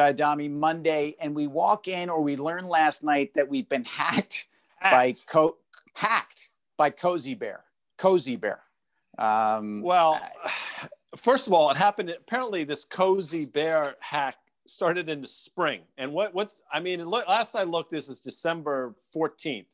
[0.00, 4.46] Gadami Monday, and we walk in, or we learn last night that we've been hacked,
[4.78, 4.92] Hacked.
[4.92, 5.56] by co-
[5.94, 7.64] hacked by Cozy Bear.
[7.96, 8.60] Cozy Bear.
[9.18, 10.20] Um, Well,
[11.16, 12.10] first of all, it happened.
[12.10, 14.36] Apparently, this cozy bear hack
[14.66, 15.80] started in the spring.
[15.96, 16.34] And what?
[16.34, 16.52] What?
[16.70, 19.68] I mean, last I looked, this is December fourteenth,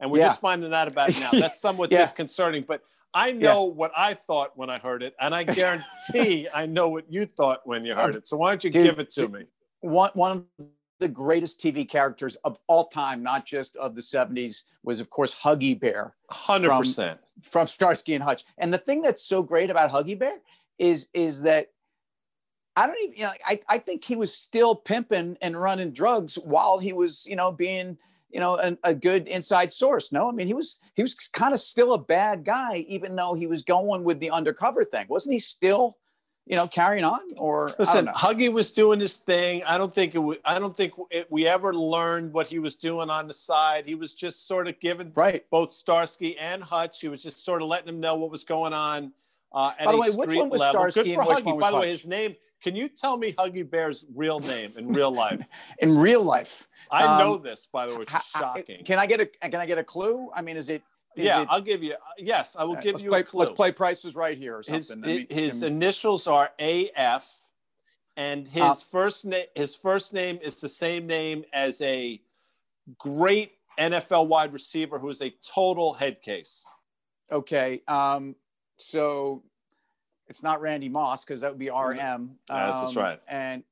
[0.00, 0.26] and we're Yeah.
[0.26, 1.30] just finding out about it now.
[1.40, 2.00] That's somewhat Yeah.
[2.00, 2.82] disconcerting, but.
[3.14, 7.10] I know what I thought when I heard it, and I guarantee I know what
[7.10, 8.26] you thought when you heard it.
[8.26, 9.46] So why don't you Dude, give it to me?
[9.80, 10.66] One one of
[10.98, 15.34] the greatest TV characters of all time, not just of the 70s, was of course
[15.34, 17.20] Huggy Bear Hundred percent.
[17.42, 18.44] from Starsky and Hutch.
[18.58, 20.38] And the thing that's so great about Huggy Bear
[20.78, 21.68] is is that
[22.76, 26.36] I don't even you know I, I think he was still pimping and running drugs
[26.36, 27.98] while he was you know being
[28.30, 30.12] you know an, a good inside source.
[30.12, 33.34] No, I mean he was he was kind of still a bad guy even though
[33.34, 35.06] he was going with the undercover thing.
[35.08, 35.96] Wasn't he still
[36.48, 38.06] you know carrying on or Listen.
[38.06, 39.62] Huggy was doing his thing.
[39.64, 40.18] I don't think it.
[40.18, 43.86] wa- I don't think it, we ever learned what he was doing on the side.
[43.86, 45.44] He was just sort of giving right?
[45.50, 47.00] both Starsky and Hutch.
[47.00, 49.12] He was just sort of letting them know what was going on
[49.52, 50.80] uh, at By the a way, which one was level.
[50.90, 51.54] Starsky Good for Huggy.
[51.56, 52.34] was By the way, his name.
[52.60, 55.40] Can you tell me Huggy Bear's real name in real life?
[55.78, 58.84] In real life, I Um, know this, by the way, which is shocking.
[58.84, 60.30] Can I get a can I get a clue?
[60.34, 60.82] I mean, is it?
[61.24, 61.94] Yeah, it- I'll give you.
[62.18, 63.40] Yes, I will uh, give you play, a clue.
[63.40, 65.26] Let's play Price Is Right here or his something.
[65.30, 67.34] His can- initials are AF,
[68.16, 72.20] and his Uh, first name his first name is the same name as a
[72.98, 76.64] great NFL wide receiver who is a total head case.
[77.30, 77.82] okay.
[77.86, 78.34] Um,
[78.78, 79.42] so
[80.28, 82.38] it's not Randy Moss because that would be RM.
[82.48, 83.20] Yeah, that's Um, right.
[83.28, 83.64] And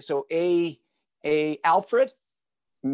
[0.00, 0.78] so a
[1.24, 2.12] a Alfred.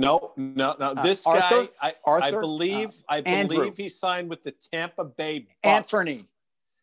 [0.00, 0.86] No, no, no.
[0.86, 1.64] Uh, This Arthur?
[1.64, 2.40] guy, I, I Arthur?
[2.40, 3.56] believe, I Andrew.
[3.58, 5.56] believe he signed with the Tampa Bay Bucks.
[5.62, 6.20] Anthony.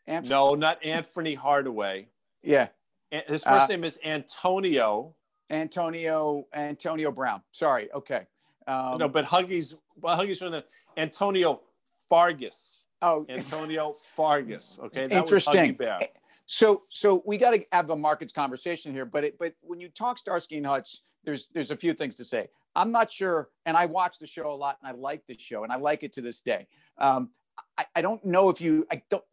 [0.08, 2.08] Anth- No, not Anthony Hardaway.
[2.44, 2.70] Yeah.
[3.12, 5.16] His first Uh, name is Antonio.
[5.50, 7.42] Antonio Antonio Brown.
[7.52, 7.92] Sorry.
[7.94, 8.28] Okay.
[8.68, 10.64] Um, no, but Huggies, well, Huggies from the
[10.96, 11.62] Antonio
[12.08, 12.86] Fargas.
[13.02, 14.80] oh, Antonio Fargas.
[14.84, 15.54] Okay, that Interesting.
[15.56, 16.00] was Huggy Bear.
[16.46, 19.90] So, so we got to have a markets conversation here, but it, but when you
[19.90, 22.48] talk Starsky and Hutch, there's there's a few things to say.
[22.80, 25.64] I'm not sure, and I watch the show a lot, and I like the show,
[25.64, 26.66] and I like it to this day.
[26.98, 27.30] Um,
[27.78, 29.24] I, I don't know if you, I don't,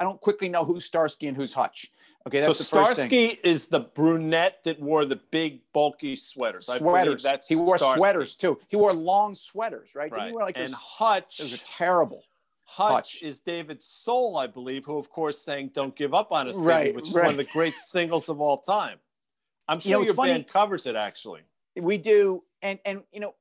[0.00, 1.90] I don't quickly know who's Starsky and who's Hutch.
[2.26, 3.08] Okay, So that's the first thing.
[3.10, 6.68] Starsky is the brunette that wore the big bulky sweaters.
[6.70, 7.22] I Sweaters.
[7.22, 7.98] that's he wore Starsky.
[7.98, 8.58] sweaters too.
[8.68, 10.10] He wore long sweaters, right?
[10.10, 10.34] Right.
[10.34, 12.24] like and those- Hutch, those are terrible.
[12.64, 12.90] Hutch,
[13.20, 13.22] Hutch.
[13.22, 16.66] is David Soul, I believe, who of course sang "Don't Give Up on Us," baby,
[16.66, 17.24] Right, which is right.
[17.26, 18.98] one of the great singles of all time.
[19.68, 21.42] I'm You sure know, your funny- band covers it actually.
[21.76, 23.34] We do, and and you know,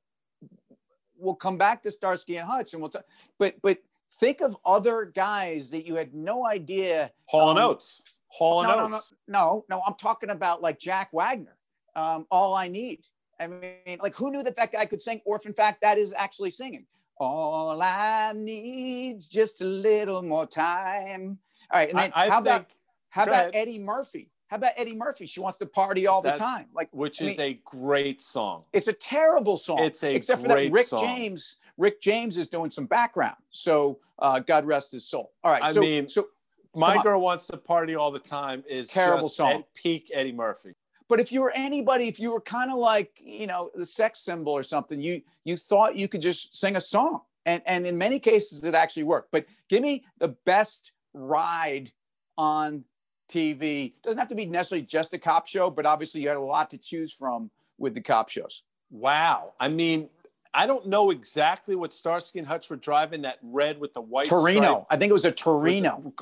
[1.18, 3.06] we'll come back to Starsky and Hutch, and we'll talk.
[3.40, 3.80] But but
[4.20, 7.12] think of other guys that you had no idea.
[7.28, 8.04] Hall and Um, Oates.
[8.28, 9.14] Hall and No, no, no, Oates.
[9.28, 9.82] no, no.
[9.86, 11.58] I'm talking about like Jack Wagner.
[11.96, 13.06] Um, All I need.
[13.40, 15.22] I mean, like who knew that that guy could sing?
[15.26, 16.86] Or if in fact that is actually singing.
[17.18, 21.40] All I need's just a little more time.
[21.72, 22.66] All right, and then I, I how think, about
[23.10, 23.52] how about ahead.
[23.56, 24.32] Eddie Murphy?
[24.48, 25.26] How about Eddie Murphy?
[25.26, 26.68] She wants to party all the time.
[26.74, 28.64] Like which I is mean- a great song.
[28.74, 29.80] it's a terrible song.
[29.80, 31.02] It's a except for that Rick song.
[31.02, 31.58] James.
[31.78, 33.36] Rick James is doing some background.
[33.50, 35.32] So uh, God rest his soul.
[35.44, 35.62] All right.
[35.64, 36.28] I so, mean, so
[36.76, 39.66] My girl wants to party all the time is terrible song.
[39.74, 40.74] peak Eddie Murphy.
[41.10, 44.20] but if you were anybody, if you were kind of like you know the sex
[44.20, 47.98] symbol or something, you you thought you could just sing a song, and and in
[47.98, 49.32] many cases it actually worked.
[49.32, 51.92] But give me the best ride
[52.38, 52.84] on
[53.30, 53.94] TV.
[54.04, 56.70] Doesn't have to be necessarily just a cop show, but obviously you had a lot
[56.72, 58.64] to choose from with the cop shows.
[58.92, 59.54] Wow.
[59.60, 60.10] I mean,
[60.56, 64.28] I don't know exactly what Starsky and Hutch were driving that red with the white
[64.28, 64.86] Torino, stripe.
[64.90, 66.14] I think it was a Was it Torino.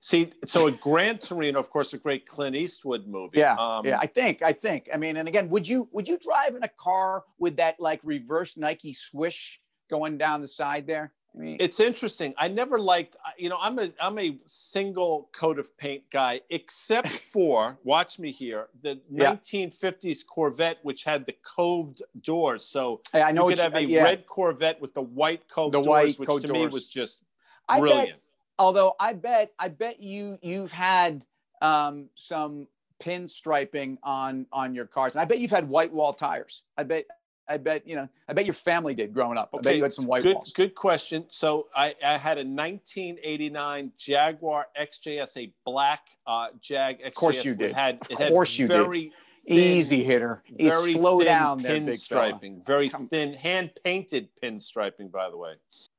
[0.00, 3.38] See, so a Grand Torino, of course, a great Clint Eastwood movie.
[3.38, 4.90] Yeah, Um, yeah, I think, I think.
[4.92, 8.00] I mean, and again, would you would you drive in a car with that like
[8.04, 9.58] reverse Nike swish
[9.88, 11.12] going down the side there?
[11.40, 12.34] It's interesting.
[12.36, 17.08] I never liked, you know, I'm a I'm a single coat of paint guy, except
[17.32, 19.32] for watch me here, the Yeah.
[19.34, 22.64] 1950s Corvette, which had the coved doors.
[22.64, 24.02] So I I know you could have a yeah.
[24.04, 27.22] red Corvette with the white coved The doors, white which to me was just
[27.68, 28.20] I bet, brilliant.
[28.58, 31.24] although I bet, I bet you you've had
[31.62, 32.66] um, some
[33.00, 35.14] pinstriping on on your cars.
[35.14, 36.62] And I bet you've had white wall tires.
[36.76, 37.04] I bet,
[37.48, 38.06] I bet you know.
[38.28, 39.50] I bet your family did growing up.
[39.54, 40.52] I bet you had some white good, walls.
[40.52, 41.24] Good question.
[41.30, 47.14] So I, I had a 1989 Jaguar XJS, a black uh, Jag XJS.
[47.14, 47.72] course you did.
[47.72, 48.74] had, Of it had course you did.
[48.74, 49.00] very
[49.46, 50.42] thin- Easy hitter.
[50.58, 52.32] Very slow thin down there, big fella.
[52.32, 52.66] pinstriping.
[52.66, 55.54] Very thin, hand painted pinstriping, by the way.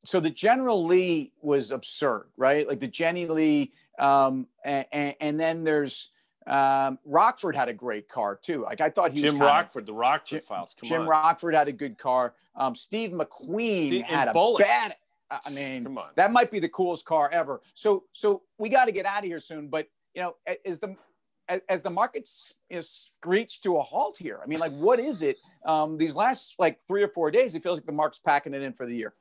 [0.05, 2.67] so the General Lee was absurd, right?
[2.67, 6.11] Like the Jenny Lee, um, and, and then there's
[6.49, 8.63] Um, Rockford had a great car too.
[8.63, 10.75] Like I thought he Jim was kinda, Rockford, the Rockford Jim, files.
[10.79, 11.07] Come Jim on.
[11.07, 12.33] Rockford had a good car.
[12.55, 14.95] Um, Steve McQueen Steve- had a bad.
[15.31, 16.09] I mean, Come on.
[16.15, 17.61] that might be the coolest car ever.
[17.75, 19.67] So, so we got to get out of here soon.
[19.67, 20.35] But you know,
[20.65, 20.95] as the
[21.47, 24.39] as, as the markets is screeched to a halt here.
[24.43, 25.37] I mean, like, what is it?
[25.65, 28.63] Um, these last like three or four days, it feels like the market's packing it
[28.63, 29.13] in for the year.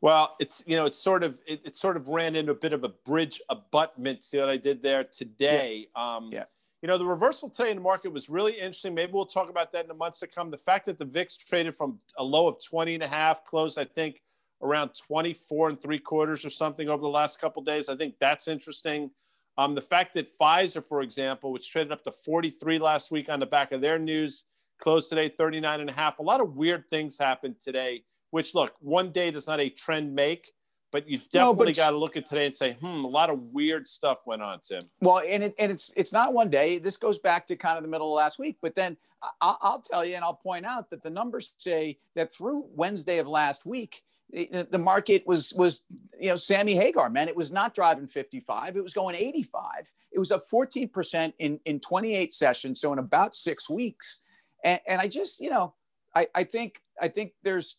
[0.00, 2.72] Well, it's you know, it's sort of it, it sort of ran into a bit
[2.72, 4.24] of a bridge abutment.
[4.24, 5.88] See what I did there today?
[5.94, 6.44] Um, Yeah.
[6.82, 8.94] You know, the reversal today in the market was really interesting.
[8.94, 10.50] Maybe we'll talk about that in the months to come.
[10.50, 13.78] The fact that the VIX traded from a low of 20 and a half, closed,
[13.78, 14.20] I think,
[14.62, 17.88] around 24 and three quarters or something over the last couple days.
[17.88, 19.10] I think that's interesting.
[19.58, 23.40] Um, the fact that Pfizer, for example, which traded up to 43 last week on
[23.40, 24.44] the back of their news,
[24.78, 26.18] closed today 39 and a half.
[26.18, 30.14] A lot of weird things happened today, which look, one day does not a trend
[30.14, 30.52] make,
[30.90, 33.40] but you definitely it's- got to look at today and say, hmm, a lot of
[33.52, 34.80] weird stuff went on, Tim.
[35.00, 36.78] Well, and it, and it's it's not one day.
[36.78, 38.56] This goes back to kind of the middle of last week.
[38.62, 41.98] But then I- I'll, I'll tell you, and I'll point out that the numbers say
[42.14, 45.82] that through Wednesday of last week, the the market was was
[46.18, 48.76] you know Sammy Hagar, man, it was not driving 55.
[48.76, 49.90] It was going 85.
[50.12, 54.20] It was up 14 percent in in 28 sessions, so in about six weeks.
[54.64, 55.74] And, and I just you know
[56.14, 57.76] I, I think I think there's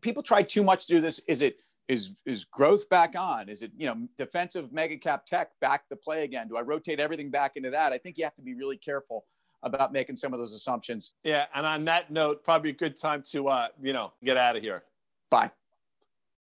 [0.00, 1.20] people try too much to do this.
[1.26, 1.56] Is it
[1.90, 3.48] is is growth back on?
[3.48, 6.46] Is it you know defensive mega cap tech back to play again?
[6.48, 7.92] Do I rotate everything back into that?
[7.92, 9.24] I think you have to be really careful
[9.64, 11.12] about making some of those assumptions.
[11.24, 11.46] Yeah.
[11.54, 14.62] And on that note, probably a good time to, uh, you know, get out of
[14.62, 14.84] here.
[15.30, 15.50] Bye.